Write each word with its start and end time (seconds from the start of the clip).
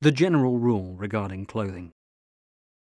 The 0.00 0.12
general 0.12 0.58
rule 0.58 0.94
regarding 0.94 1.46
clothing. 1.46 1.92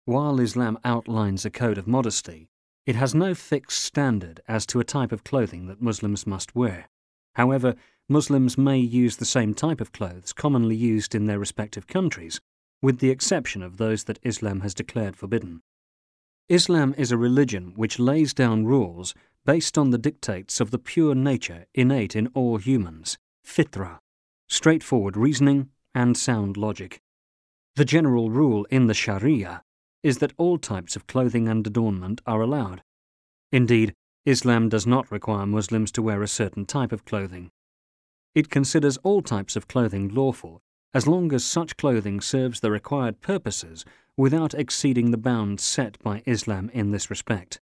While 0.05 0.39
Islam 0.39 0.79
outlines 0.85 1.47
a 1.47 1.51
code 1.51 1.79
of 1.79 1.87
modesty, 1.87 2.51
it 2.85 2.95
has 2.95 3.15
no 3.15 3.35
fixed 3.35 3.83
standard 3.83 4.43
as 4.47 4.67
to 4.67 4.81
a 4.81 4.85
type 4.85 5.11
of 5.11 5.25
clothing 5.25 5.67
that 5.69 5.81
Muslims 5.81 6.27
must 6.27 6.55
wear. 6.55 6.91
However, 7.37 7.75
Muslims 8.07 8.59
may 8.59 8.79
use 8.79 9.17
the 9.17 9.25
same 9.25 9.55
type 9.55 9.81
of 9.81 9.93
clothes 9.93 10.35
commonly 10.35 10.77
used 10.77 11.15
in 11.15 11.25
their 11.25 11.39
respective 11.39 11.87
countries, 11.87 12.39
with 12.83 12.99
the 12.99 13.09
exception 13.09 13.63
of 13.63 13.79
those 13.79 14.05
that 14.05 14.19
Islam 14.23 14.61
has 14.61 14.75
declared 14.75 15.17
forbidden. 15.17 15.63
Islam 16.51 16.95
is 16.99 17.11
a 17.11 17.17
religion 17.17 17.73
which 17.77 17.99
lays 17.99 18.35
down 18.35 18.67
rules 18.67 19.15
based 19.47 19.79
on 19.79 19.89
the 19.89 19.97
dictates 19.97 20.61
of 20.61 20.71
the 20.71 20.79
pure 20.79 21.15
nature 21.15 21.65
innate 21.73 22.15
in 22.15 22.27
all 22.35 22.59
humans, 22.59 23.17
fitra, 23.43 24.01
straightforward 24.49 25.17
reasoning, 25.17 25.71
and 25.95 26.17
sound 26.17 26.57
logic. 26.57 27.01
The 27.77 27.85
general 27.85 28.31
rule 28.31 28.67
in 28.71 28.87
the 28.87 28.95
Sharia 28.95 29.63
is 30.03 30.19
that 30.19 30.33
all 30.37 30.59
types 30.59 30.97
of 30.97 31.07
clothing 31.07 31.49
and 31.49 31.67
adornment 31.67 32.21
are 32.27 32.41
allowed. 32.41 32.83
Indeed, 33.53 33.95
Islam 34.27 34.69
does 34.69 34.87
not 34.87 35.11
require 35.11 35.47
Muslims 35.47 35.91
to 35.93 36.03
wear 36.03 36.23
a 36.23 36.29
certain 36.29 36.67
type 36.67 36.93
of 36.93 37.05
clothing. 37.05 37.51
It 38.35 38.51
considers 38.51 38.97
all 38.99 39.23
types 39.23 39.57
of 39.57 39.69
clothing 39.69 40.09
lawful 40.09 40.61
as 40.93 41.07
long 41.07 41.33
as 41.33 41.45
such 41.45 41.77
clothing 41.77 42.21
serves 42.21 42.61
the 42.61 42.71
required 42.71 43.21
purposes 43.21 43.85
without 44.17 44.55
exceeding 44.55 45.11
the 45.11 45.17
bounds 45.17 45.63
set 45.63 45.99
by 46.03 46.23
Islam 46.27 46.71
in 46.73 46.91
this 46.91 47.11
respect. 47.11 47.61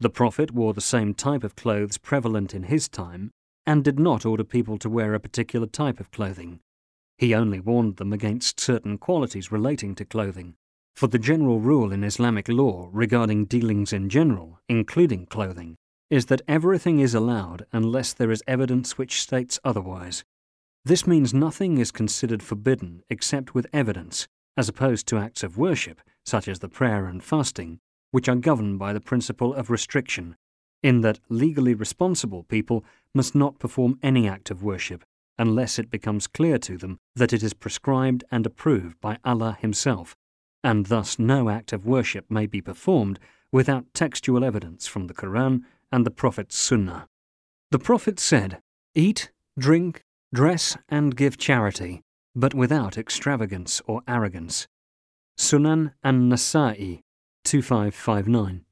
The 0.00 0.10
Prophet 0.10 0.50
wore 0.50 0.74
the 0.74 0.80
same 0.80 1.14
type 1.14 1.44
of 1.44 1.56
clothes 1.56 1.98
prevalent 1.98 2.54
in 2.54 2.64
his 2.64 2.88
time 2.88 3.30
and 3.66 3.84
did 3.84 3.98
not 3.98 4.26
order 4.26 4.44
people 4.44 4.78
to 4.78 4.90
wear 4.90 5.14
a 5.14 5.20
particular 5.20 5.66
type 5.66 6.00
of 6.00 6.10
clothing. 6.10 6.60
He 7.18 7.34
only 7.34 7.60
warned 7.60 7.96
them 7.96 8.12
against 8.12 8.60
certain 8.60 8.98
qualities 8.98 9.50
relating 9.50 9.94
to 9.94 10.04
clothing. 10.04 10.54
For 10.94 11.06
the 11.06 11.18
general 11.18 11.60
rule 11.60 11.92
in 11.92 12.04
Islamic 12.04 12.48
law 12.48 12.90
regarding 12.92 13.46
dealings 13.46 13.92
in 13.92 14.10
general, 14.10 14.60
including 14.68 15.26
clothing, 15.26 15.76
is 16.10 16.26
that 16.26 16.42
everything 16.46 17.00
is 17.00 17.14
allowed 17.14 17.66
unless 17.72 18.12
there 18.12 18.30
is 18.30 18.42
evidence 18.46 18.98
which 18.98 19.20
states 19.20 19.58
otherwise. 19.64 20.24
This 20.84 21.06
means 21.06 21.34
nothing 21.34 21.78
is 21.78 21.90
considered 21.90 22.42
forbidden 22.42 23.02
except 23.08 23.54
with 23.54 23.66
evidence, 23.72 24.28
as 24.56 24.68
opposed 24.68 25.06
to 25.08 25.18
acts 25.18 25.42
of 25.42 25.58
worship, 25.58 26.00
such 26.24 26.48
as 26.48 26.58
the 26.58 26.68
prayer 26.68 27.06
and 27.06 27.24
fasting, 27.24 27.80
which 28.10 28.28
are 28.28 28.36
governed 28.36 28.78
by 28.78 28.92
the 28.92 29.00
principle 29.00 29.54
of 29.54 29.70
restriction, 29.70 30.36
in 30.82 31.00
that 31.00 31.18
legally 31.28 31.74
responsible 31.74 32.42
people 32.44 32.84
must 33.14 33.34
not 33.34 33.58
perform 33.58 33.98
any 34.02 34.28
act 34.28 34.50
of 34.50 34.62
worship 34.62 35.04
unless 35.38 35.78
it 35.78 35.90
becomes 35.90 36.26
clear 36.26 36.58
to 36.58 36.76
them 36.76 36.98
that 37.14 37.32
it 37.32 37.42
is 37.42 37.54
prescribed 37.54 38.24
and 38.30 38.46
approved 38.46 39.00
by 39.00 39.18
Allah 39.24 39.56
Himself, 39.60 40.16
and 40.62 40.86
thus 40.86 41.18
no 41.18 41.48
act 41.48 41.72
of 41.72 41.86
worship 41.86 42.30
may 42.30 42.46
be 42.46 42.60
performed 42.60 43.18
without 43.52 43.92
textual 43.94 44.44
evidence 44.44 44.86
from 44.86 45.06
the 45.06 45.14
Quran 45.14 45.62
and 45.90 46.04
the 46.04 46.10
Prophet's 46.10 46.56
Sunnah. 46.56 47.06
The 47.70 47.78
Prophet 47.78 48.20
said, 48.20 48.60
Eat, 48.94 49.30
drink, 49.58 50.02
dress, 50.34 50.76
and 50.88 51.16
give 51.16 51.38
charity, 51.38 52.02
but 52.34 52.52
without 52.52 52.98
extravagance 52.98 53.80
or 53.86 54.02
arrogance. 54.06 54.66
Sunan 55.38 55.92
an 56.02 56.30
Nasa'i 56.30 57.00
2559. 57.44 58.65